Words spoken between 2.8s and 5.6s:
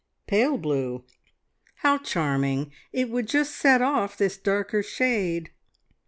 It would just set off this darker shade."